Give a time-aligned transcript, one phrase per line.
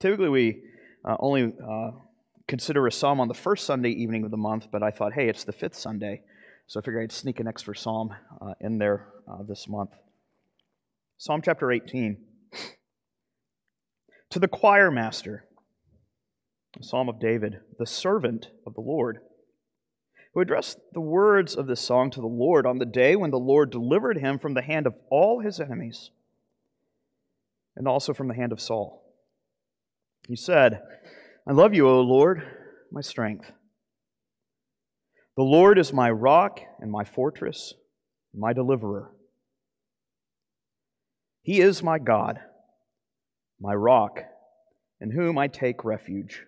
[0.00, 0.62] Typically, we
[1.04, 1.90] uh, only uh,
[2.46, 5.28] consider a psalm on the first Sunday evening of the month, but I thought, hey,
[5.28, 6.22] it's the fifth Sunday,
[6.66, 9.90] so I figured I'd sneak an extra psalm uh, in there uh, this month.
[11.16, 12.18] Psalm chapter 18.
[14.30, 15.44] To the choir master,
[16.78, 19.20] a psalm of David, the servant of the Lord,
[20.34, 23.38] who addressed the words of this song to the Lord on the day when the
[23.38, 26.10] Lord delivered him from the hand of all his enemies
[27.76, 29.05] and also from the hand of Saul.
[30.28, 30.82] He said,
[31.46, 32.42] I love you, O Lord,
[32.90, 33.52] my strength.
[35.36, 37.74] The Lord is my rock and my fortress,
[38.34, 39.12] my deliverer.
[41.42, 42.40] He is my God,
[43.60, 44.20] my rock,
[45.00, 46.42] in whom I take refuge.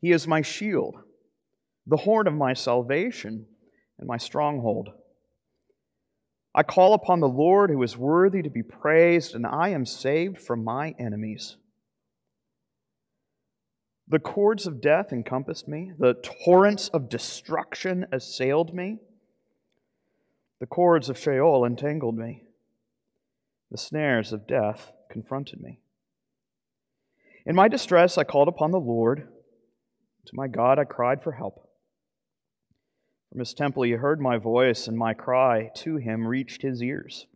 [0.00, 0.96] He is my shield,
[1.86, 3.46] the horn of my salvation,
[3.98, 4.88] and my stronghold.
[6.52, 10.40] I call upon the Lord who is worthy to be praised, and I am saved
[10.40, 11.56] from my enemies.
[14.10, 18.98] The cords of death encompassed me, the torrents of destruction assailed me,
[20.58, 22.42] the cords of Sheol entangled me,
[23.70, 25.78] the snares of death confronted me.
[27.46, 29.28] In my distress, I called upon the Lord.
[30.26, 31.70] To my God, I cried for help.
[33.30, 37.26] From his temple, he heard my voice, and my cry to him reached his ears.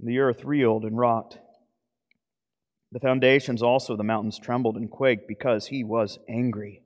[0.00, 1.40] The earth reeled and rocked.
[2.92, 6.82] The foundations also of the mountains trembled and quaked because he was angry.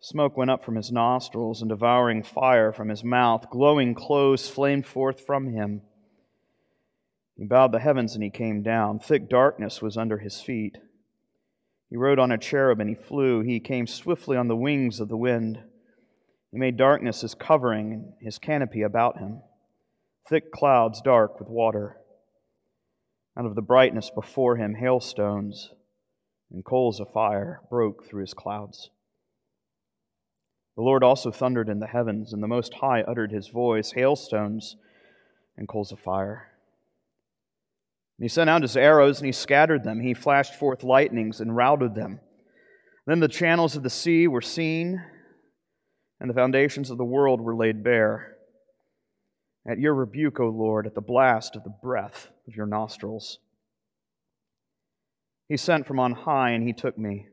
[0.00, 3.50] Smoke went up from his nostrils, and devouring fire from his mouth.
[3.50, 5.82] Glowing clothes flamed forth from him.
[7.36, 8.98] He bowed the heavens and he came down.
[8.98, 10.78] Thick darkness was under his feet.
[11.90, 13.40] He rode on a cherub and he flew.
[13.40, 15.60] He came swiftly on the wings of the wind.
[16.50, 19.42] He made darkness his covering and his canopy about him.
[20.28, 21.96] Thick clouds dark with water.
[23.38, 25.70] Out of the brightness before him, hailstones
[26.50, 28.90] and coals of fire broke through his clouds.
[30.76, 34.76] The Lord also thundered in the heavens, and the Most High uttered his voice, hailstones
[35.56, 36.48] and coals of fire.
[38.18, 40.00] And he sent out his arrows, and he scattered them.
[40.00, 42.20] He flashed forth lightnings and routed them.
[43.06, 45.00] Then the channels of the sea were seen,
[46.20, 48.37] and the foundations of the world were laid bare.
[49.68, 53.38] At your rebuke, O Lord, at the blast of the breath of your nostrils.
[55.46, 57.26] He sent from on high, and he took me.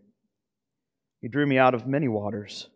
[1.21, 2.67] He drew me out of many waters.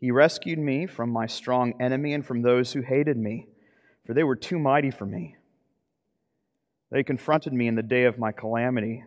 [0.00, 3.46] He rescued me from my strong enemy and from those who hated me,
[4.04, 5.36] for they were too mighty for me.
[6.90, 9.04] They confronted me in the day of my calamity,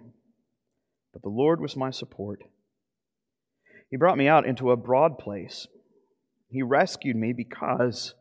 [1.11, 2.41] but the Lord was my support.
[3.89, 5.67] He brought me out into a broad place.
[6.49, 8.13] He rescued me because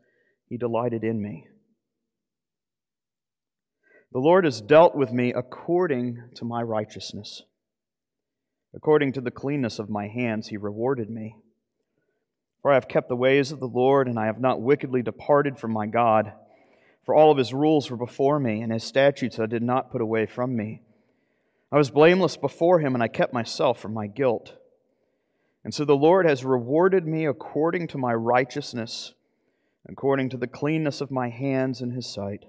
[0.49, 1.47] he delighted in me.
[4.11, 7.43] The Lord has dealt with me according to my righteousness.
[8.73, 11.35] According to the cleanness of my hands, he rewarded me.
[12.61, 15.57] For I have kept the ways of the Lord, and I have not wickedly departed
[15.57, 16.33] from my God.
[17.05, 20.01] For all of his rules were before me, and his statutes I did not put
[20.01, 20.81] away from me.
[21.71, 24.53] I was blameless before him, and I kept myself from my guilt.
[25.63, 29.13] And so the Lord has rewarded me according to my righteousness,
[29.89, 32.45] according to the cleanness of my hands in his sight.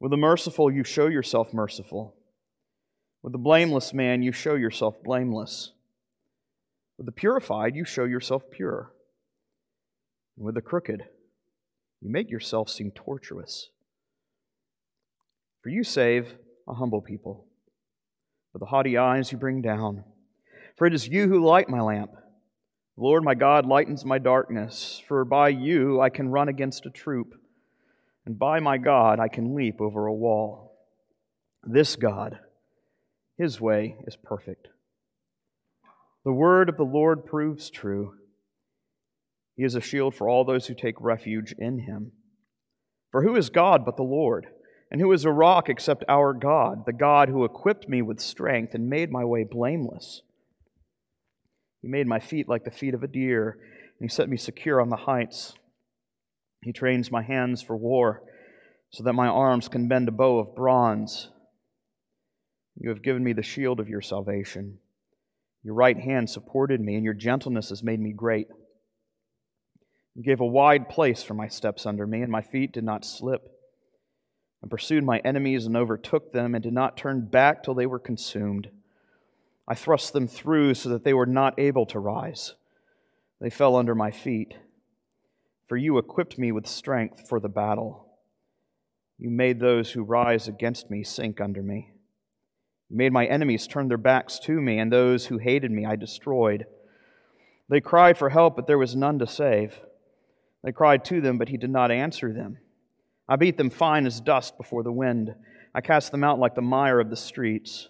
[0.00, 2.14] With the merciful, you show yourself merciful.
[3.22, 5.72] With the blameless man, you show yourself blameless.
[6.98, 8.92] With the purified, you show yourself pure.
[10.36, 11.04] And with the crooked,
[12.00, 13.70] you make yourself seem tortuous.
[15.62, 16.34] For you save
[16.68, 17.46] a humble people,
[18.52, 20.04] but the haughty eyes you bring down.
[20.76, 22.10] For it is you who light my lamp.
[22.98, 27.34] Lord my God lightens my darkness, for by you I can run against a troop,
[28.24, 30.78] and by my God I can leap over a wall.
[31.62, 32.38] This God,
[33.36, 34.68] his way is perfect.
[36.24, 38.14] The word of the Lord proves true.
[39.56, 42.12] He is a shield for all those who take refuge in him.
[43.10, 44.46] For who is God but the Lord?
[44.90, 48.74] And who is a rock except our God, the God who equipped me with strength
[48.74, 50.22] and made my way blameless?
[51.86, 54.80] He made my feet like the feet of a deer, and he set me secure
[54.80, 55.54] on the heights.
[56.60, 58.24] He trains my hands for war,
[58.90, 61.30] so that my arms can bend a bow of bronze.
[62.74, 64.78] You have given me the shield of your salvation.
[65.62, 68.48] Your right hand supported me, and your gentleness has made me great.
[70.16, 73.04] You gave a wide place for my steps under me, and my feet did not
[73.04, 73.48] slip.
[74.64, 78.00] I pursued my enemies and overtook them, and did not turn back till they were
[78.00, 78.70] consumed.
[79.68, 82.54] I thrust them through so that they were not able to rise.
[83.40, 84.54] They fell under my feet.
[85.68, 88.06] For you equipped me with strength for the battle.
[89.18, 91.92] You made those who rise against me sink under me.
[92.88, 95.96] You made my enemies turn their backs to me, and those who hated me I
[95.96, 96.66] destroyed.
[97.68, 99.80] They cried for help, but there was none to save.
[100.62, 102.58] They cried to them, but he did not answer them.
[103.28, 105.34] I beat them fine as dust before the wind.
[105.74, 107.88] I cast them out like the mire of the streets.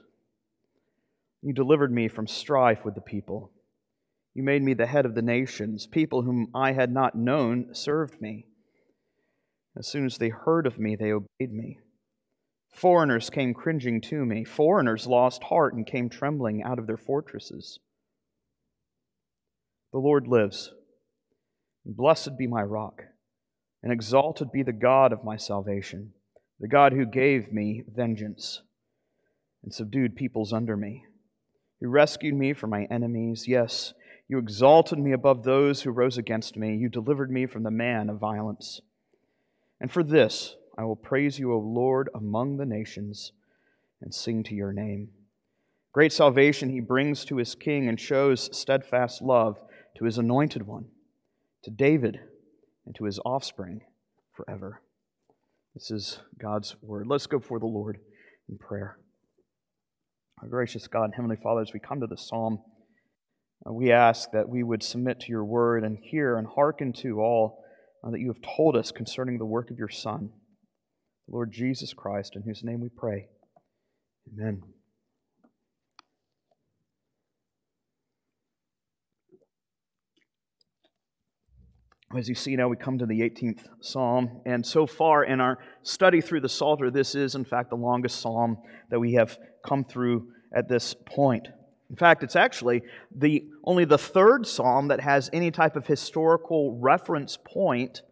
[1.42, 3.52] You delivered me from strife with the people.
[4.34, 5.86] You made me the head of the nations.
[5.86, 8.46] People whom I had not known served me.
[9.76, 11.78] As soon as they heard of me, they obeyed me.
[12.72, 14.44] Foreigners came cringing to me.
[14.44, 17.78] Foreigners lost heart and came trembling out of their fortresses.
[19.92, 20.72] The Lord lives.
[21.86, 23.02] Blessed be my rock,
[23.82, 26.12] and exalted be the God of my salvation,
[26.58, 28.60] the God who gave me vengeance
[29.62, 31.04] and subdued peoples under me.
[31.80, 33.46] You rescued me from my enemies.
[33.46, 33.92] Yes,
[34.28, 36.76] you exalted me above those who rose against me.
[36.76, 38.80] You delivered me from the man of violence.
[39.80, 43.32] And for this I will praise you, O Lord, among the nations,
[44.00, 45.10] and sing to your name.
[45.92, 49.58] Great salvation he brings to his king and shows steadfast love
[49.96, 50.86] to his anointed one,
[51.62, 52.20] to David,
[52.84, 53.80] and to his offspring
[54.32, 54.82] forever.
[55.74, 57.06] This is God's word.
[57.06, 57.98] Let's go before the Lord
[58.48, 58.98] in prayer.
[60.42, 62.58] Our gracious God and Heavenly Father, as we come to the psalm,
[63.66, 67.20] uh, we ask that we would submit to your word and hear and hearken to
[67.20, 67.64] all
[68.04, 70.30] uh, that you have told us concerning the work of your Son,
[71.26, 73.28] the Lord Jesus Christ, in whose name we pray.
[74.32, 74.62] Amen.
[82.14, 85.58] As you see now, we come to the 18th psalm, and so far in our
[85.82, 88.58] study through the Psalter, this is in fact the longest psalm
[88.90, 91.48] that we have come through at this point.
[91.90, 92.82] In fact, it's actually
[93.14, 98.02] the, only the third psalm that has any type of historical reference point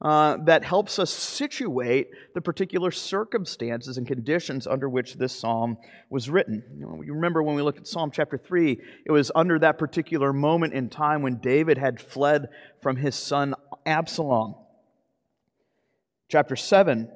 [0.00, 5.76] uh, that helps us situate the particular circumstances and conditions under which this psalm
[6.08, 6.62] was written.
[6.76, 9.76] You, know, you remember when we looked at Psalm chapter 3, it was under that
[9.76, 12.48] particular moment in time when David had fled
[12.80, 13.54] from his son
[13.84, 14.54] Absalom.
[16.28, 17.10] Chapter 7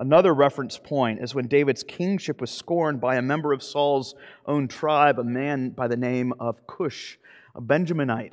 [0.00, 4.14] Another reference point is when David's kingship was scorned by a member of Saul's
[4.46, 7.18] own tribe, a man by the name of Cush,
[7.54, 8.32] a Benjaminite.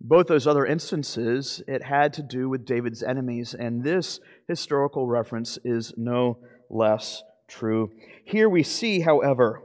[0.00, 5.58] Both those other instances, it had to do with David's enemies, and this historical reference
[5.64, 6.38] is no
[6.70, 7.90] less true.
[8.24, 9.62] Here we see, however,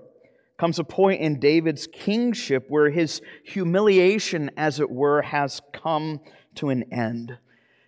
[0.58, 6.20] comes a point in David's kingship where his humiliation, as it were, has come
[6.56, 7.38] to an end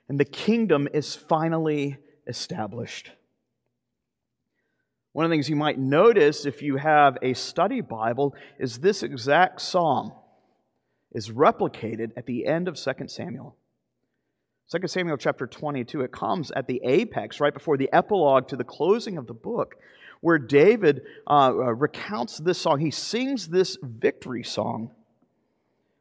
[0.07, 1.97] and the kingdom is finally
[2.27, 3.11] established.
[5.13, 9.01] One of the things you might notice if you have a study Bible is this
[9.01, 10.11] exact psalm
[11.15, 13.55] is replicated at the end of 2 Samuel.
[14.69, 18.65] 2 Samuel chapter 22, it comes at the apex, right before the epilogue to the
[18.65, 19.75] closing of the book,
[20.19, 22.79] where David uh, uh recounts this song.
[22.79, 24.91] He sings this victory song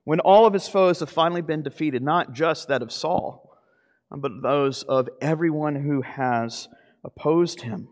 [0.02, 3.56] when all of his foes have finally been defeated, not just that of Saul,
[4.10, 6.68] but those of everyone who has
[7.04, 7.88] opposed him.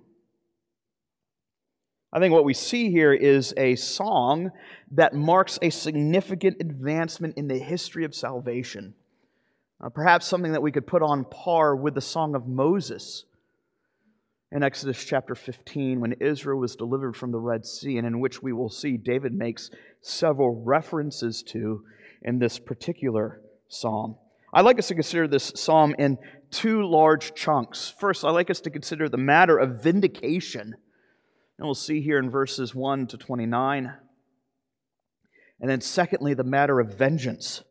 [2.13, 4.51] I think what we see here is a song
[4.91, 8.95] that marks a significant advancement in the history of salvation.
[9.83, 13.25] Uh, perhaps something that we could put on par with the Song of Moses
[14.53, 18.43] in Exodus chapter 15 when Israel was delivered from the Red Sea, and in which
[18.43, 19.71] we will see David makes
[20.03, 21.83] several references to
[22.21, 24.17] in this particular psalm.
[24.53, 26.19] I'd like us to consider this psalm in
[26.51, 27.95] two large chunks.
[27.99, 30.75] First, I'd like us to consider the matter of vindication.
[31.59, 33.95] And we'll see here in verses 1 to 29.
[35.61, 37.63] And then, secondly, the matter of vengeance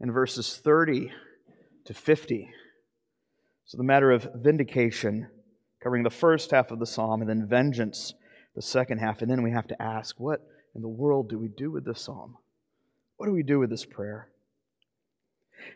[0.00, 1.12] in verses 30
[1.84, 2.50] to 50.
[3.64, 5.28] So, the matter of vindication,
[5.82, 8.12] covering the first half of the psalm, and then vengeance,
[8.56, 9.22] the second half.
[9.22, 10.40] And then we have to ask, what
[10.74, 12.36] in the world do we do with this psalm?
[13.16, 14.31] What do we do with this prayer?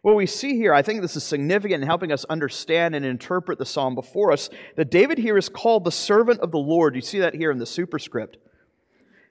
[0.02, 3.58] What we see here, I think this is significant in helping us understand and interpret
[3.58, 6.94] the psalm before us, that David here is called the servant of the Lord.
[6.94, 8.36] You see that here in the superscript.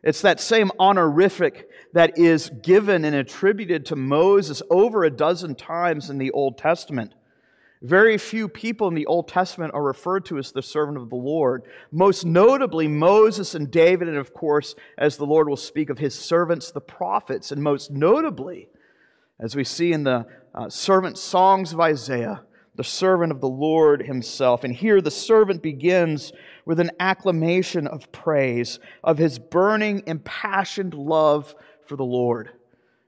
[0.03, 6.09] It's that same honorific that is given and attributed to Moses over a dozen times
[6.09, 7.13] in the Old Testament.
[7.81, 11.15] Very few people in the Old Testament are referred to as the servant of the
[11.15, 11.63] Lord.
[11.91, 16.15] Most notably, Moses and David, and of course, as the Lord will speak of his
[16.15, 18.69] servants, the prophets, and most notably,
[19.39, 22.43] as we see in the uh, servant songs of Isaiah,
[22.75, 24.63] the servant of the Lord himself.
[24.63, 26.31] And here the servant begins
[26.65, 32.51] with an acclamation of praise of his burning, impassioned love for the Lord.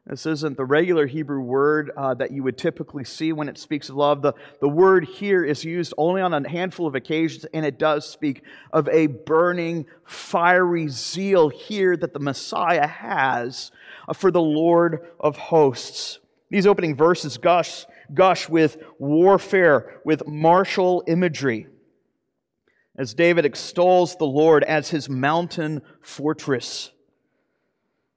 [0.09, 3.89] This isn't the regular Hebrew word uh, that you would typically see when it speaks
[3.89, 4.21] of love.
[4.21, 8.09] The, the word here is used only on a handful of occasions, and it does
[8.09, 13.71] speak of a burning, fiery zeal here that the Messiah has
[14.07, 16.19] uh, for the Lord of hosts.
[16.49, 21.67] These opening verses gush, gush with warfare, with martial imagery,
[22.95, 26.91] as David extols the Lord as his mountain fortress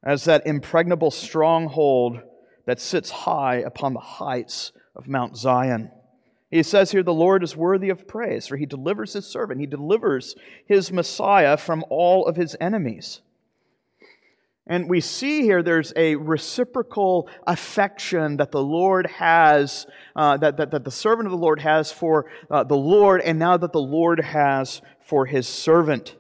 [0.03, 2.21] as that impregnable stronghold
[2.67, 5.91] that sits high upon the heights of Mount Zion.
[6.51, 9.61] He says here, The Lord is worthy of praise, for he delivers his servant.
[9.61, 10.35] He delivers
[10.67, 13.21] his Messiah from all of his enemies.
[14.67, 20.71] And we see here there's a reciprocal affection that the Lord has, uh, that, that,
[20.71, 23.81] that the servant of the Lord has for uh, the Lord, and now that the
[23.81, 26.15] Lord has for his servant.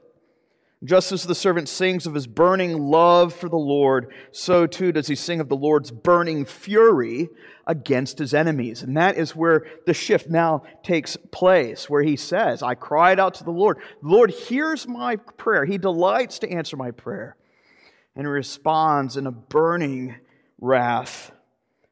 [0.82, 5.08] Just as the servant sings of his burning love for the Lord, so too does
[5.08, 7.28] he sing of the Lord's burning fury
[7.66, 8.82] against his enemies.
[8.82, 13.34] And that is where the shift now takes place, where he says, I cried out
[13.34, 13.76] to the Lord.
[14.02, 15.66] The Lord hears my prayer.
[15.66, 17.36] He delights to answer my prayer
[18.16, 20.16] and responds in a burning
[20.62, 21.30] wrath.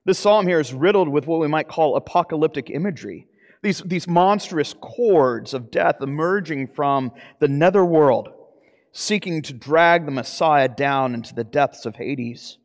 [0.07, 3.27] This psalm here is riddled with what we might call apocalyptic imagery.
[3.61, 8.31] These, these monstrous cords of death emerging from the netherworld
[8.99, 12.59] seeking to drag the Messiah down into the depths of Hades.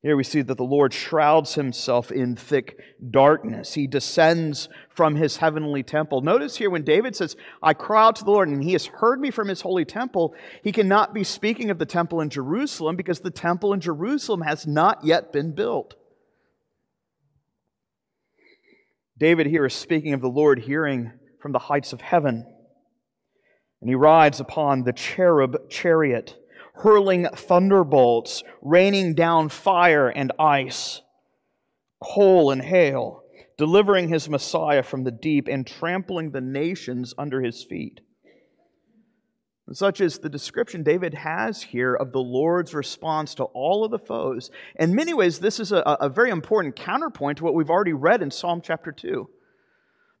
[0.00, 2.78] Here we see that the Lord shrouds himself in thick
[3.10, 3.74] darkness.
[3.74, 6.20] He descends from his heavenly temple.
[6.20, 9.20] Notice here when David says, I cry out to the Lord, and he has heard
[9.20, 13.18] me from his holy temple, he cannot be speaking of the temple in Jerusalem because
[13.18, 15.96] the temple in Jerusalem has not yet been built.
[19.18, 22.46] David here is speaking of the Lord hearing from the heights of heaven.
[23.80, 26.36] And he rides upon the cherub chariot,
[26.74, 31.02] hurling thunderbolts, raining down fire and ice,
[32.02, 33.22] coal and hail,
[33.56, 38.00] delivering his Messiah from the deep and trampling the nations under his feet.
[39.72, 43.98] Such is the description David has here of the Lord's response to all of the
[43.98, 44.50] foes.
[44.78, 48.22] In many ways, this is a, a very important counterpoint to what we've already read
[48.22, 49.28] in Psalm chapter 2.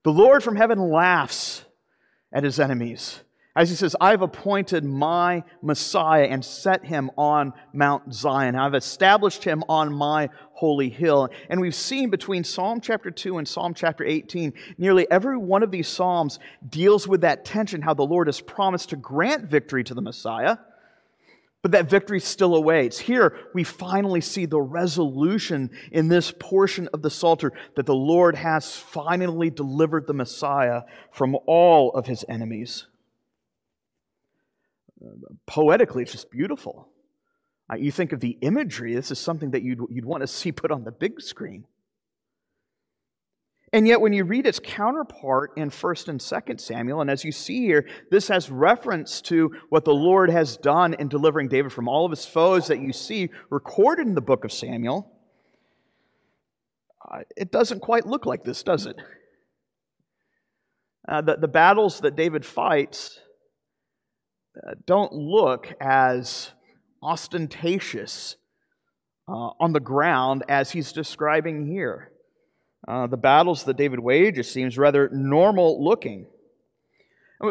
[0.02, 1.64] The Lord from heaven laughs
[2.32, 3.20] at his enemies.
[3.56, 8.54] As he says, I've appointed my Messiah and set him on Mount Zion.
[8.54, 11.30] I've established him on my holy hill.
[11.48, 15.70] And we've seen between Psalm chapter 2 and Psalm chapter 18, nearly every one of
[15.70, 19.94] these Psalms deals with that tension, how the Lord has promised to grant victory to
[19.94, 20.58] the Messiah,
[21.62, 22.98] but that victory still awaits.
[22.98, 28.36] Here, we finally see the resolution in this portion of the Psalter that the Lord
[28.36, 32.86] has finally delivered the Messiah from all of his enemies
[35.46, 36.88] poetically, it's just beautiful.
[37.70, 40.52] Uh, you think of the imagery, this is something that you'd, you'd want to see
[40.52, 41.64] put on the big screen.
[43.72, 47.32] And yet, when you read its counterpart in 1st and 2nd Samuel, and as you
[47.32, 51.88] see here, this has reference to what the Lord has done in delivering David from
[51.88, 55.12] all of his foes that you see recorded in the book of Samuel.
[57.10, 58.96] Uh, it doesn't quite look like this, does it?
[61.08, 63.20] Uh, the, the battles that David fights
[64.86, 66.50] don't look as
[67.02, 68.36] ostentatious
[69.28, 72.12] uh, on the ground as he's describing here.
[72.86, 76.26] Uh, the battles that David wages seems rather normal looking.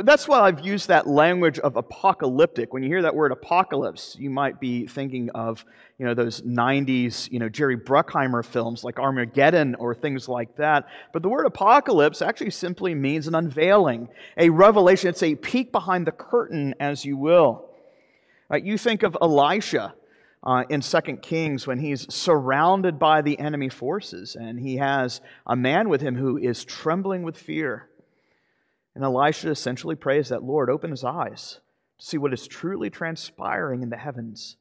[0.04, 2.74] That's why I've used that language of apocalyptic.
[2.74, 5.64] When you hear that word apocalypse, you might be thinking of
[6.00, 10.88] you know, those 90s you know, Jerry Bruckheimer films like Armageddon or things like that.
[11.14, 15.10] But the word apocalypse actually simply means an unveiling, a revelation.
[15.10, 17.70] It's a peek behind the curtain, as you will.
[18.52, 19.94] Uh, you think of Elisha
[20.44, 25.56] uh, in 2 Kings when he's surrounded by the enemy forces and he has a
[25.56, 27.88] man with him who is trembling with fear.
[28.96, 31.60] And Elisha essentially prays that, Lord, open his eyes
[32.00, 34.56] to see what is truly transpiring in the heavens.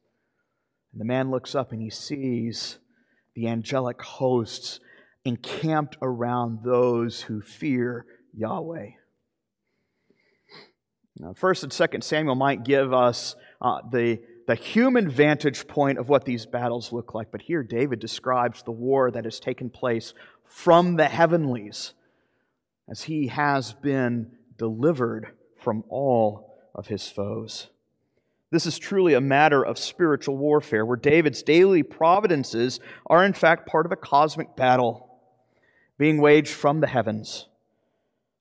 [0.91, 2.79] And the man looks up and he sees
[3.33, 4.81] the angelic hosts
[5.23, 8.91] encamped around those who fear Yahweh.
[11.17, 16.09] Now, first and second Samuel might give us uh, the, the human vantage point of
[16.09, 20.13] what these battles look like, but here David describes the war that has taken place
[20.43, 21.93] from the heavenlies
[22.89, 27.67] as he has been delivered from all of his foes.
[28.51, 33.67] This is truly a matter of spiritual warfare, where David's daily providences are, in fact,
[33.67, 35.19] part of a cosmic battle
[35.97, 37.47] being waged from the heavens,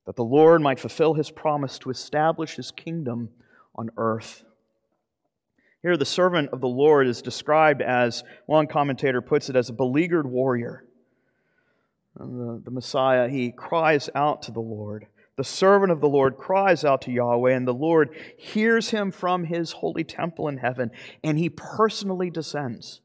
[0.06, 3.30] that the Lord might fulfill his promise to establish his kingdom
[3.74, 4.44] on earth.
[5.82, 9.74] Here, the servant of the Lord is described as, one commentator puts it, as a
[9.74, 10.84] beleaguered warrior.
[12.16, 15.06] The, the Messiah, he cries out to the Lord.
[15.37, 19.44] The servant of the Lord cries out to Yahweh, and the Lord hears him from
[19.44, 20.92] his holy temple in heaven,
[21.25, 23.00] and he personally descends.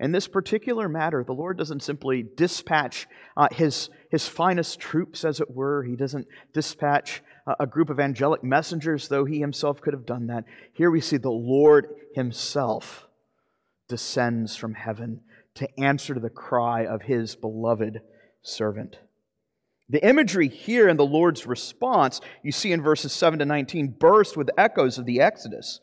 [0.00, 5.40] In this particular matter, the Lord doesn't simply dispatch uh, his, his finest troops, as
[5.40, 5.84] it were.
[5.84, 10.26] He doesn't dispatch uh, a group of angelic messengers, though he himself could have done
[10.26, 10.44] that.
[10.72, 13.06] Here we see the Lord himself
[13.88, 15.20] descends from heaven
[15.60, 18.00] to answer to the cry of his beloved
[18.42, 18.98] servant.
[19.90, 24.36] The imagery here in the Lord's response, you see in verses 7 to 19, burst
[24.36, 25.80] with echoes of the Exodus.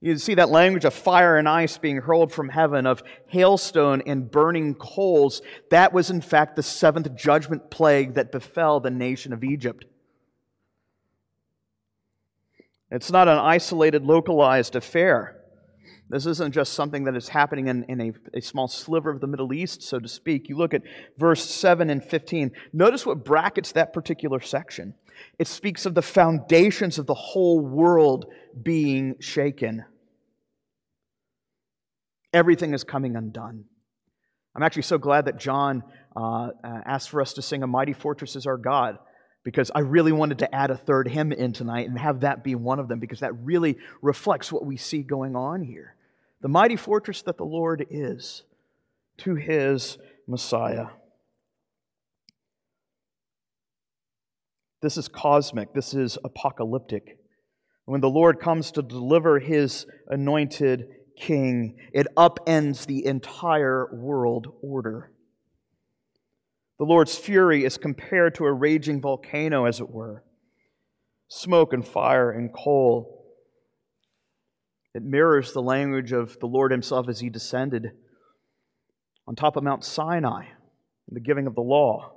[0.00, 4.30] You see that language of fire and ice being hurled from heaven, of hailstone and
[4.30, 5.42] burning coals.
[5.70, 9.84] That was, in fact, the seventh judgment plague that befell the nation of Egypt.
[12.90, 15.43] It's not an isolated, localized affair.
[16.10, 19.26] This isn't just something that is happening in, in a, a small sliver of the
[19.26, 20.48] Middle East, so to speak.
[20.48, 20.82] You look at
[21.16, 22.52] verse 7 and 15.
[22.72, 24.94] Notice what brackets that particular section.
[25.38, 28.26] It speaks of the foundations of the whole world
[28.62, 29.84] being shaken.
[32.32, 33.64] Everything is coming undone.
[34.54, 35.82] I'm actually so glad that John
[36.14, 38.98] uh, uh asked for us to sing A Mighty Fortress is Our God
[39.44, 42.54] because I really wanted to add a third hymn in tonight and have that be
[42.54, 45.94] one of them because that really reflects what we see going on here.
[46.40, 48.42] The mighty fortress that the Lord is
[49.18, 50.86] to his Messiah.
[54.80, 57.18] This is cosmic, this is apocalyptic.
[57.84, 65.10] When the Lord comes to deliver his anointed king, it upends the entire world order.
[66.84, 70.22] The Lord's fury is compared to a raging volcano, as it were
[71.28, 73.24] smoke and fire and coal.
[74.92, 77.92] It mirrors the language of the Lord Himself as He descended
[79.26, 82.12] on top of Mount Sinai in the giving of the law.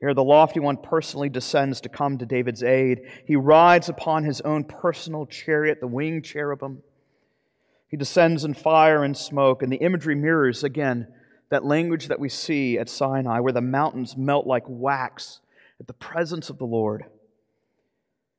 [0.00, 3.02] Here, the lofty one personally descends to come to David's aid.
[3.26, 6.82] He rides upon his own personal chariot, the winged cherubim.
[7.88, 11.08] He descends in fire and smoke, and the imagery mirrors, again,
[11.48, 15.40] that language that we see at Sinai, where the mountains melt like wax
[15.78, 17.04] at the presence of the Lord.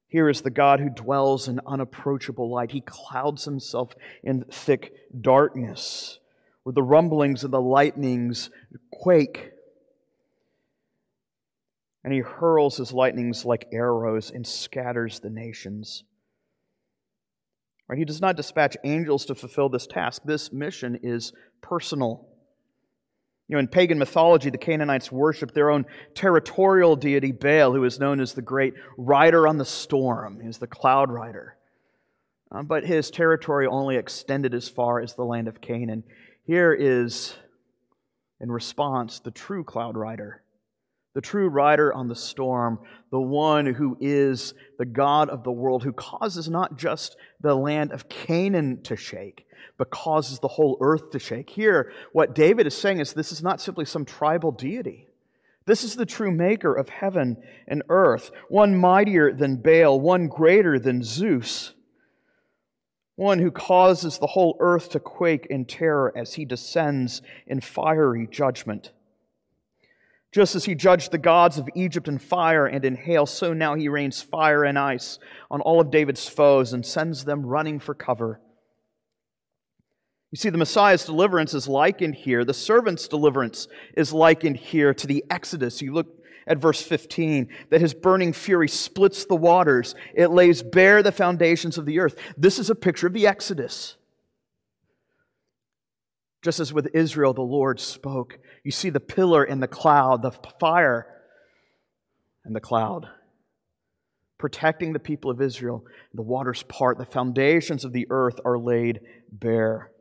[0.08, 2.72] Here is the God who dwells in unapproachable light.
[2.72, 3.93] He clouds himself
[4.24, 6.20] in thick darkness,
[6.63, 8.50] where the rumblings and the lightnings
[8.91, 9.52] quake.
[12.04, 16.04] And he hurls his lightnings like arrows and scatters the nations.
[17.89, 18.00] Right?
[18.00, 20.22] He does not dispatch angels to fulfill this task.
[20.24, 22.28] This mission is personal.
[23.47, 27.99] You know, in pagan mythology, the Canaanites worshiped their own territorial deity, Baal, who is
[27.99, 30.41] known as the great rider on the storm.
[30.41, 31.55] He's the cloud rider.
[32.51, 36.03] Um, but his territory only extended as far as the land of Canaan.
[36.45, 37.36] Here is,
[38.41, 40.43] in response, the true cloud rider,
[41.13, 42.79] the true rider on the storm,
[43.12, 47.91] the one who is the God of the world, who causes not just the land
[47.91, 49.46] of Canaan to shake,
[49.78, 51.50] but causes the whole earth to shake.
[51.50, 55.08] Here, what David is saying is this is not simply some tribal deity.
[55.65, 60.80] This is the true maker of heaven and earth, one mightier than Baal, one greater
[60.80, 61.74] than Zeus,
[63.17, 68.28] one who causes the whole earth to quake in terror as he descends in fiery
[68.32, 68.91] judgment.
[70.32, 73.76] Just as he judged the gods of Egypt in fire and in hail, so now
[73.76, 77.93] he rains fire and ice on all of David's foes and sends them running for
[77.93, 78.39] cover.
[80.32, 85.08] You see, the Messiah's deliverance is likened here, the servant's deliverance is likened here to
[85.08, 85.82] the Exodus.
[85.82, 86.08] You look
[86.46, 91.78] at verse 15 that his burning fury splits the waters, it lays bare the foundations
[91.78, 92.16] of the earth.
[92.38, 93.96] This is a picture of the Exodus.
[96.44, 98.40] Just as with Israel, the Lord spoke.
[98.63, 101.08] You see the pillar and the cloud, the fire
[102.46, 103.08] and the cloud,
[104.38, 105.84] protecting the people of Israel.
[106.13, 109.92] The waters part, the foundations of the earth are laid bare.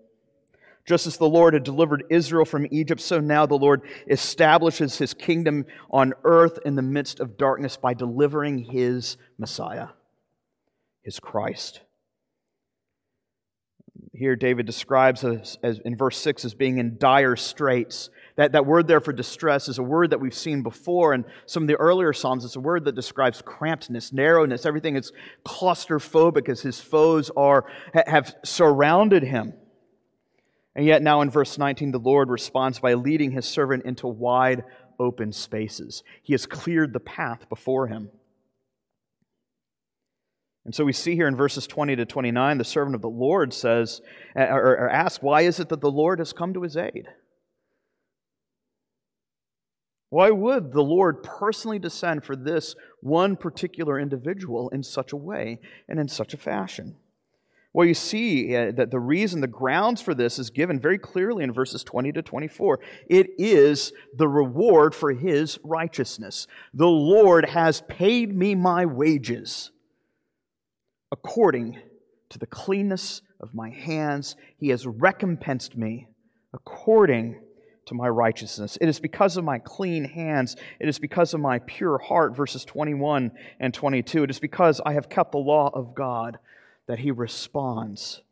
[0.86, 5.14] Just as the Lord had delivered Israel from Egypt, so now the Lord establishes his
[5.14, 9.88] kingdom on earth in the midst of darkness by delivering his Messiah,
[11.02, 11.80] his Christ.
[14.12, 18.08] Here, David describes as, as in verse 6 as being in dire straits.
[18.36, 21.64] That, that word there for distress is a word that we've seen before in some
[21.64, 22.44] of the earlier Psalms.
[22.44, 24.64] It's a word that describes crampedness, narrowness.
[24.64, 25.12] Everything is
[25.44, 27.66] claustrophobic as his foes are,
[28.06, 29.52] have surrounded him.
[30.76, 34.62] And yet, now in verse 19, the Lord responds by leading his servant into wide
[35.00, 36.04] open spaces.
[36.22, 38.10] He has cleared the path before him.
[40.66, 43.54] And so we see here in verses 20 to 29, the servant of the Lord
[43.54, 44.02] says,
[44.34, 47.06] or, or asks, Why is it that the Lord has come to his aid?
[50.10, 55.58] Why would the Lord personally descend for this one particular individual in such a way
[55.88, 56.96] and in such a fashion?
[57.76, 61.44] Well, you see uh, that the reason, the grounds for this is given very clearly
[61.44, 62.80] in verses 20 to 24.
[63.06, 66.46] It is the reward for his righteousness.
[66.72, 69.72] The Lord has paid me my wages
[71.12, 71.78] according
[72.30, 74.36] to the cleanness of my hands.
[74.56, 76.08] He has recompensed me
[76.54, 77.38] according
[77.84, 78.78] to my righteousness.
[78.80, 80.56] It is because of my clean hands.
[80.80, 84.22] It is because of my pure heart, verses 21 and 22.
[84.22, 86.38] It is because I have kept the law of God
[86.86, 88.22] that he responds.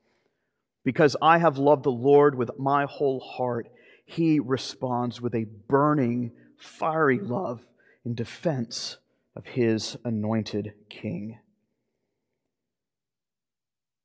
[0.85, 3.69] Because I have loved the Lord with my whole heart,
[4.07, 7.65] he responds with a burning, fiery love
[8.05, 8.99] in defense
[9.35, 11.39] of his anointed king.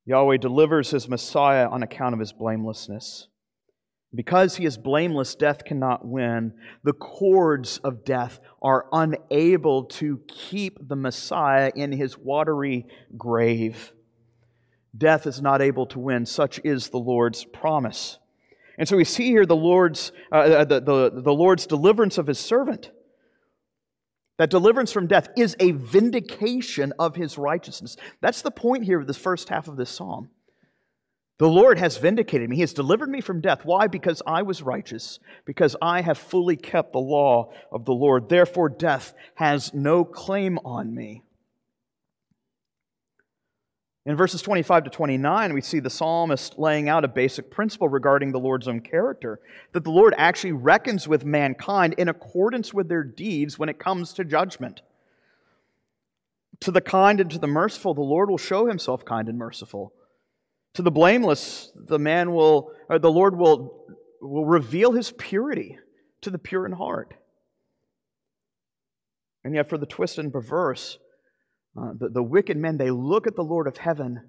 [0.05, 3.27] Yahweh delivers his Messiah on account of his blamelessness.
[4.15, 6.53] Because he is blameless, death cannot win.
[6.83, 13.91] The cords of death are unable to keep the Messiah in his watery grave.
[14.97, 16.25] Death is not able to win.
[16.25, 18.17] Such is the Lord's promise.
[18.78, 22.39] And so we see here the Lord's, uh, the, the, the Lord's deliverance of his
[22.39, 22.91] servant.
[24.38, 27.97] That deliverance from death is a vindication of his righteousness.
[28.21, 30.30] That's the point here of the first half of this psalm.
[31.39, 32.58] The Lord has vindicated me.
[32.58, 33.63] He has delivered me from death.
[33.63, 33.88] Why?
[33.88, 38.28] Because I was righteous, because I have fully kept the law of the Lord.
[38.28, 41.23] Therefore, death has no claim on me.
[44.05, 48.31] In verses 25 to 29, we see the psalmist laying out a basic principle regarding
[48.31, 49.39] the Lord's own character
[49.73, 54.13] that the Lord actually reckons with mankind in accordance with their deeds when it comes
[54.13, 54.81] to judgment.
[56.62, 59.93] To the kind and to the merciful, the Lord will show himself kind and merciful.
[60.75, 63.85] To the blameless, the man will, or the Lord will,
[64.21, 65.77] will reveal his purity
[66.21, 67.13] to the pure in heart.
[69.43, 70.99] And yet, for the twisted and perverse,
[71.79, 74.21] uh, the, the wicked men, they look at the Lord of heaven,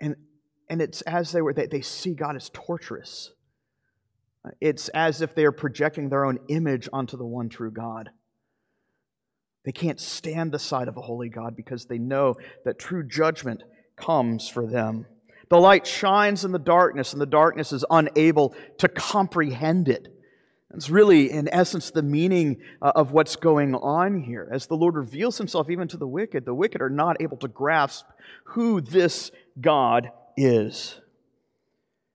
[0.00, 0.16] and,
[0.68, 3.32] and it's as they were, they, they see God as torturous.
[4.44, 8.10] Uh, it's as if they are projecting their own image onto the one true God.
[9.64, 13.64] They can't stand the sight of a holy God because they know that true judgment
[13.96, 15.06] comes for them.
[15.48, 20.08] The light shines in the darkness, and the darkness is unable to comprehend it.
[20.74, 24.48] It's really, in essence, the meaning uh, of what's going on here.
[24.52, 27.48] As the Lord reveals himself even to the wicked, the wicked are not able to
[27.48, 28.06] grasp
[28.44, 31.00] who this God is.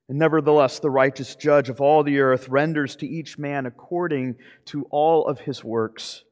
[0.08, 4.36] And nevertheless, the righteous judge of all the earth renders to each man according
[4.66, 6.22] to all of his works.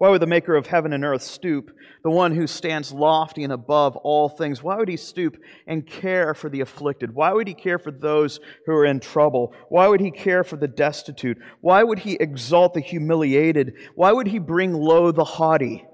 [0.00, 3.52] Why would the maker of heaven and earth stoop, the one who stands lofty and
[3.52, 4.62] above all things?
[4.62, 5.36] Why would he stoop
[5.66, 7.14] and care for the afflicted?
[7.14, 9.52] Why would he care for those who are in trouble?
[9.68, 11.36] Why would he care for the destitute?
[11.60, 13.74] Why would he exalt the humiliated?
[13.94, 15.84] Why would he bring low the haughty?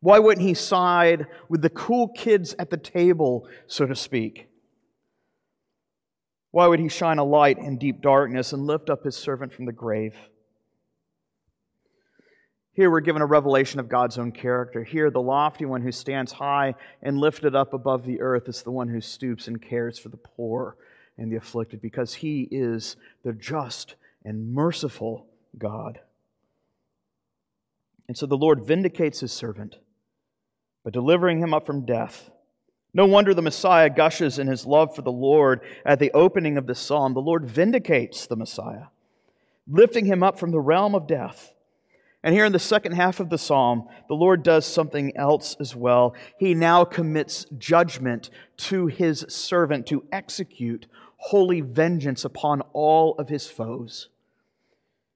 [0.00, 4.48] Why wouldn't he side with the cool kids at the table, so to speak?
[6.52, 9.66] Why would he shine a light in deep darkness and lift up his servant from
[9.66, 10.16] the grave?
[12.72, 14.84] Here we're given a revelation of God's own character.
[14.84, 18.70] Here, the lofty one who stands high and lifted up above the earth is the
[18.70, 20.76] one who stoops and cares for the poor
[21.18, 25.26] and the afflicted because he is the just and merciful
[25.58, 25.98] God.
[28.06, 29.76] And so the Lord vindicates his servant
[30.84, 32.30] by delivering him up from death.
[32.94, 36.66] No wonder the Messiah gushes in his love for the Lord at the opening of
[36.66, 37.14] the psalm.
[37.14, 38.86] The Lord vindicates the Messiah,
[39.68, 41.52] lifting him up from the realm of death
[42.22, 45.74] and here in the second half of the psalm, the Lord does something else as
[45.74, 46.14] well.
[46.38, 48.28] He now commits judgment
[48.58, 54.08] to his servant to execute holy vengeance upon all of his foes.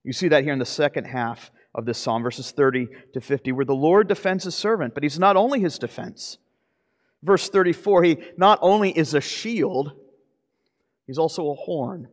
[0.02, 3.52] You see that here in the second half of this psalm, verses 30 to 50,
[3.52, 6.38] where the Lord defends his servant, but he's not only his defense.
[7.22, 9.92] Verse 34, he not only is a shield,
[11.06, 12.08] he's also a horn.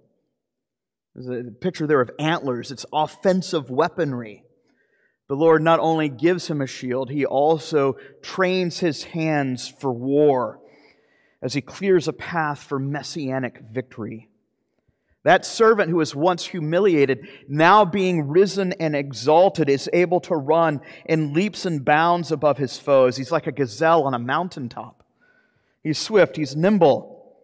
[1.15, 4.43] There's a picture there of antlers, it's offensive weaponry.
[5.32, 10.60] The Lord not only gives him a shield, he also trains his hands for war
[11.41, 14.28] as he clears a path for messianic victory.
[15.24, 20.82] That servant who was once humiliated, now being risen and exalted, is able to run
[21.06, 23.15] in leaps and bounds above his foes.
[23.15, 25.02] He's like a gazelle on a mountaintop.
[25.82, 27.38] He's swift, he's nimble.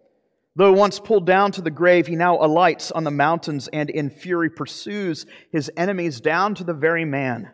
[0.58, 4.10] Though once pulled down to the grave, he now alights on the mountains and in
[4.10, 7.52] fury pursues his enemies down to the very man.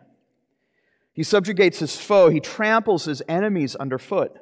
[1.14, 4.32] He subjugates his foe, he tramples his enemies underfoot.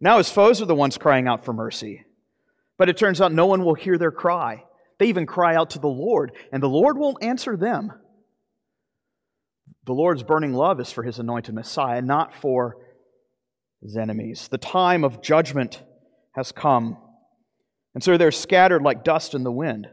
[0.00, 2.04] Now his foes are the ones crying out for mercy.
[2.76, 4.64] But it turns out no one will hear their cry.
[4.98, 7.92] They even cry out to the Lord, and the Lord won't answer them.
[9.86, 12.76] The Lord's burning love is for his anointed Messiah, not for
[13.80, 14.48] his enemies.
[14.48, 15.82] The time of judgment
[16.32, 16.98] has come.
[17.94, 19.88] And so they're scattered like dust in the wind.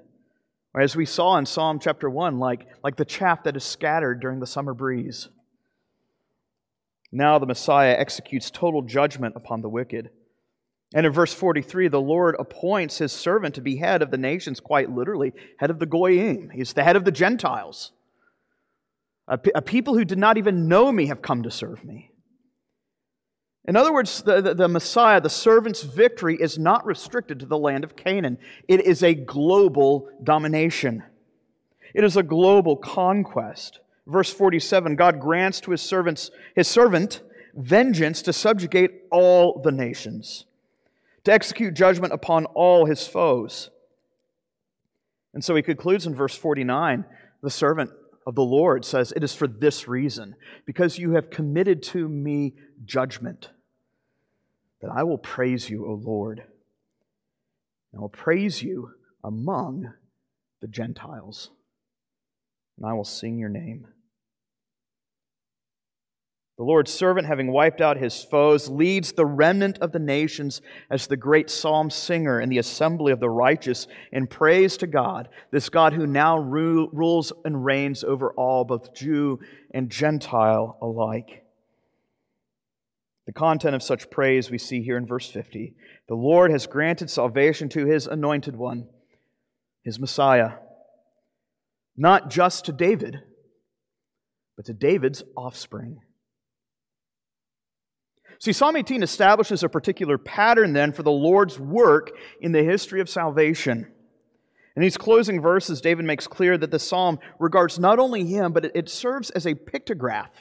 [0.73, 4.19] Or as we saw in Psalm chapter 1, like, like the chaff that is scattered
[4.19, 5.29] during the summer breeze.
[7.13, 10.09] Now the Messiah executes total judgment upon the wicked.
[10.95, 14.59] And in verse 43, the Lord appoints his servant to be head of the nations,
[14.59, 16.49] quite literally, head of the Goyim.
[16.49, 17.91] He's the head of the Gentiles.
[19.27, 22.09] A, people who did not even know me have come to serve me.
[23.65, 27.57] In other words, the, the, the, Messiah, the servant's victory, is not restricted to the
[27.57, 28.37] land of Canaan.
[28.67, 31.03] It is a global domination,
[31.93, 33.79] it is a global conquest.
[34.05, 37.21] Verse 47 God grants to his servants, his servant,
[37.55, 40.45] vengeance to subjugate all the nations
[41.23, 43.69] to execute judgment upon all his foes.
[45.33, 47.05] And so he concludes in verse 49
[47.41, 47.91] the servant
[48.25, 50.35] of the Lord says, It is for this reason,
[50.65, 52.53] because you have committed to me
[52.85, 53.49] judgment,
[54.81, 56.39] that I will praise you, O Lord.
[56.39, 58.91] And I will praise you
[59.23, 59.91] among
[60.61, 61.49] the Gentiles,
[62.77, 63.87] and I will sing your name.
[66.57, 70.61] The Lord's servant, having wiped out his foes, leads the remnant of the nations
[70.91, 75.29] as the great psalm singer in the assembly of the righteous in praise to God,
[75.49, 79.39] this God who now rules and reigns over all, both Jew
[79.71, 81.43] and Gentile alike.
[83.25, 85.73] The content of such praise we see here in verse 50.
[86.07, 88.89] The Lord has granted salvation to his anointed one,
[89.83, 90.51] his Messiah,
[91.97, 93.23] not just to David,
[94.55, 96.01] but to David's offspring.
[98.39, 102.99] See, Psalm 18 establishes a particular pattern then for the Lord's work in the history
[102.99, 103.87] of salvation.
[104.75, 108.75] In these closing verses, David makes clear that the psalm regards not only him, but
[108.75, 110.31] it serves as a pictograph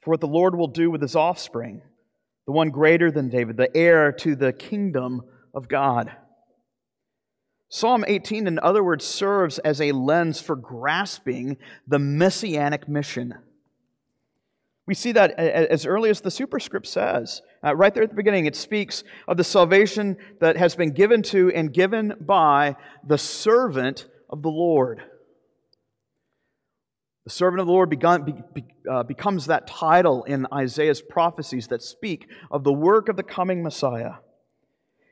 [0.00, 1.82] for what the Lord will do with his offspring,
[2.46, 5.22] the one greater than David, the heir to the kingdom
[5.54, 6.10] of God.
[7.68, 13.34] Psalm 18, in other words, serves as a lens for grasping the messianic mission.
[14.90, 17.42] We see that as early as the superscript says.
[17.64, 21.22] Uh, right there at the beginning, it speaks of the salvation that has been given
[21.30, 22.74] to and given by
[23.06, 25.00] the servant of the Lord.
[27.22, 31.68] The servant of the Lord begun, be, be, uh, becomes that title in Isaiah's prophecies
[31.68, 34.14] that speak of the work of the coming Messiah.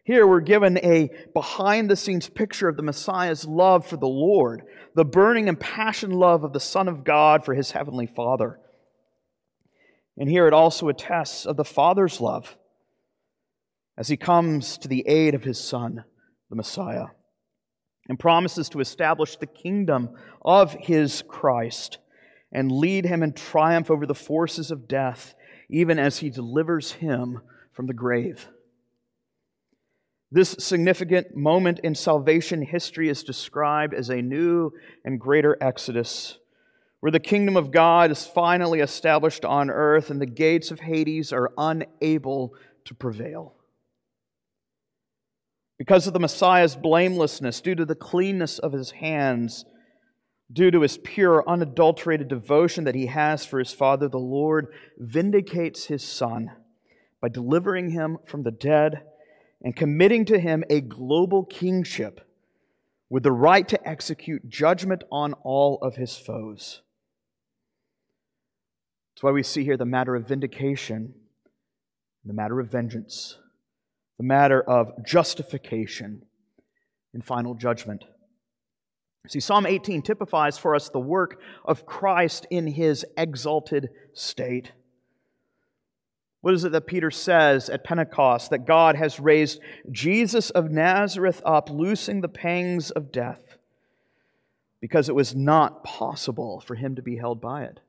[0.02, 4.62] Here we're given a behind the scenes picture of the Messiah's love for the Lord,
[4.96, 8.58] the burning and passionate love of the Son of God for his heavenly Father.
[10.18, 12.56] And here it also attests of the Father's love
[13.96, 16.04] as he comes to the aid of his Son,
[16.50, 17.06] the Messiah,
[18.08, 20.10] and promises to establish the kingdom
[20.42, 21.98] of his Christ
[22.50, 25.34] and lead him in triumph over the forces of death,
[25.68, 27.40] even as he delivers him
[27.72, 28.48] from the grave.
[30.30, 34.72] This significant moment in salvation history is described as a new
[35.04, 36.38] and greater exodus
[37.00, 41.32] where the kingdom of God is finally established on earth and the gates of Hades
[41.32, 43.54] are unable to prevail.
[45.78, 49.64] Because of the Messiah's blamelessness, due to the cleanness of his hands,
[50.52, 55.84] due to his pure, unadulterated devotion that he has for his Father, the Lord vindicates
[55.84, 56.50] his Son
[57.20, 59.02] by delivering him from the dead
[59.62, 62.28] and committing to him a global kingship
[63.08, 66.82] with the right to execute judgment on all of his foes.
[69.18, 71.12] That's why we see here the matter of vindication,
[72.24, 73.36] the matter of vengeance,
[74.16, 76.22] the matter of justification
[77.12, 78.04] and final judgment.
[79.26, 84.70] See, Psalm 18 typifies for us the work of Christ in his exalted state.
[86.40, 88.50] What is it that Peter says at Pentecost?
[88.50, 89.58] That God has raised
[89.90, 93.58] Jesus of Nazareth up, loosing the pangs of death,
[94.80, 97.80] because it was not possible for him to be held by it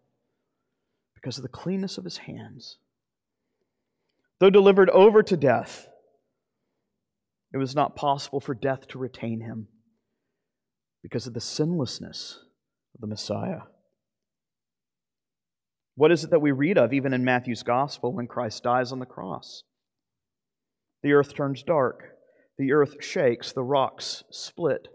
[1.21, 2.77] because of the cleanness of his hands.
[4.39, 5.87] Though delivered over to death,
[7.53, 9.67] it was not possible for death to retain him
[11.03, 12.39] because of the sinlessness
[12.95, 13.61] of the Messiah.
[15.95, 18.99] What is it that we read of even in Matthew's gospel when Christ dies on
[18.99, 19.63] the cross?
[21.03, 22.03] The earth turns dark,
[22.57, 24.87] the earth shakes, the rocks split.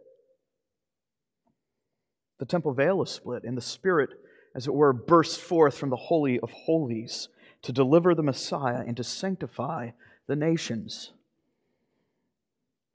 [2.39, 4.11] The temple veil is split, and the Spirit
[4.55, 7.29] as it were, burst forth from the Holy of Holies
[7.63, 9.91] to deliver the Messiah and to sanctify
[10.27, 11.13] the nations.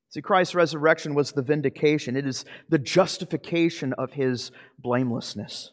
[0.10, 5.72] See, Christ's resurrection was the vindication, it is the justification of his blamelessness,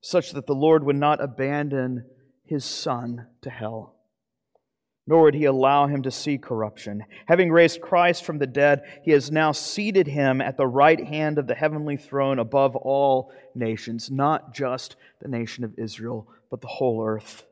[0.00, 2.04] such that the Lord would not abandon
[2.44, 3.99] his Son to hell
[5.10, 7.04] nor would he allow him to see corruption.
[7.26, 11.36] Having raised Christ from the dead, he has now seated him at the right hand
[11.36, 16.68] of the heavenly throne above all nations, not just the nation of Israel, but the
[16.68, 17.44] whole earth.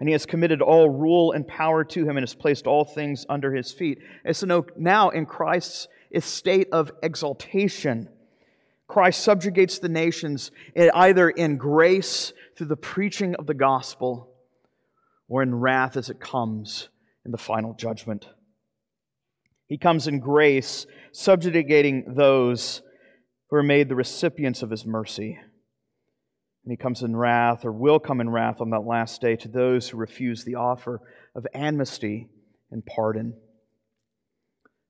[0.00, 3.24] And he has committed all rule and power to him and has placed all things
[3.28, 4.00] under his feet.
[4.24, 8.08] And so now in Christ's estate of exaltation,
[8.88, 14.29] Christ subjugates the nations either in grace through the preaching of the gospel
[15.30, 16.88] or in wrath as it comes
[17.24, 18.26] in the final judgment.
[19.68, 22.82] He comes in grace, subjugating those
[23.48, 25.38] who are made the recipients of his mercy.
[26.64, 29.48] And he comes in wrath, or will come in wrath on that last day to
[29.48, 31.00] those who refuse the offer
[31.36, 32.28] of amnesty
[32.72, 33.34] and pardon.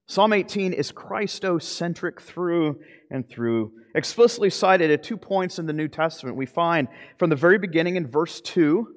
[0.08, 3.72] Psalm 18 is Christocentric through and through.
[3.94, 7.96] Explicitly cited at two points in the New Testament, we find from the very beginning
[7.96, 8.88] in verse 2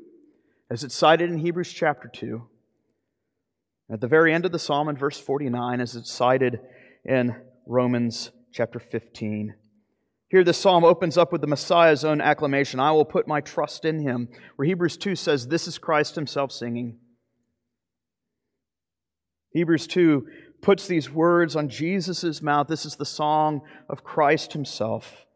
[0.74, 2.42] as it's cited in Hebrews chapter 2.
[3.92, 6.60] At the very end of the psalm in verse 49, as it's cited
[7.06, 7.36] in
[7.68, 9.54] Romans chapter 15.
[10.30, 13.86] Here, the psalm opens up with the Messiah's own acclamation I will put my trust
[13.86, 16.98] in him, where Hebrews 2 says, This is Christ himself singing.
[19.52, 20.28] Hebrews 2
[20.64, 22.68] puts these words on Jesus' mouth.
[22.68, 25.28] This is the song of Christ himself.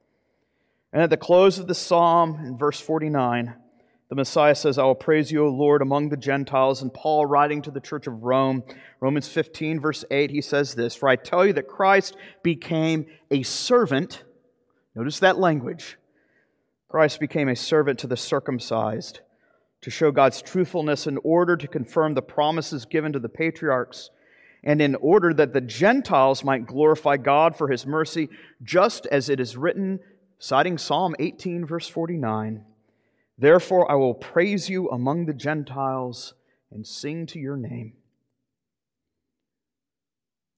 [0.91, 3.53] And at the close of the psalm, in verse 49,
[4.09, 6.81] the Messiah says, I will praise you, O Lord, among the Gentiles.
[6.81, 8.63] And Paul, writing to the church of Rome,
[9.01, 13.43] Romans 15, verse 8, he says this For I tell you that Christ became a
[13.43, 14.23] servant.
[14.95, 15.97] Notice that language.
[16.87, 19.19] Christ became a servant to the circumcised
[19.81, 24.09] to show God's truthfulness in order to confirm the promises given to the patriarchs
[24.63, 28.29] and in order that the Gentiles might glorify God for his mercy,
[28.63, 29.99] just as it is written,
[30.39, 32.63] citing Psalm 18, verse 49.
[33.37, 36.33] Therefore, I will praise you among the Gentiles
[36.71, 37.93] and sing to your name.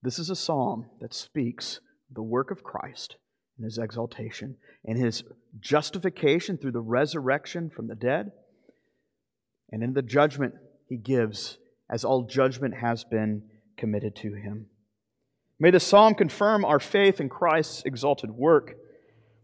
[0.02, 3.16] This is a psalm that speaks the work of Christ
[3.58, 5.24] and his exaltation and his
[5.60, 8.32] justification through the resurrection from the dead
[9.70, 10.54] and in the judgment
[10.88, 11.58] he gives
[11.90, 13.42] as all judgment has been
[13.76, 14.66] committed to him.
[15.58, 18.74] May the psalm confirm our faith in Christ's exalted work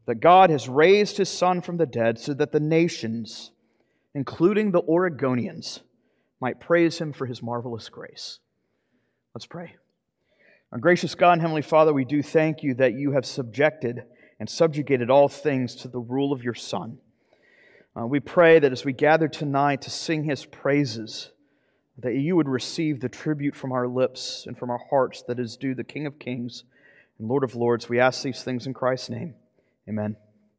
[0.07, 3.51] that God has raised his Son from the dead so that the nations,
[4.15, 5.81] including the Oregonians,
[6.41, 8.39] might praise him for his marvelous grace.
[9.35, 9.75] Let's pray.
[10.73, 14.05] Our gracious God and Heavenly Father, we do thank you that you have subjected
[14.39, 16.99] and subjugated all things to the rule of your Son.
[17.99, 21.31] Uh, we pray that as we gather tonight to sing his praises,
[21.99, 25.57] that you would receive the tribute from our lips and from our hearts that is
[25.57, 26.65] due the King of Kings
[27.19, 27.89] and Lord of Lords.
[27.89, 29.35] We ask these things in Christ's name.
[29.89, 30.17] Amen.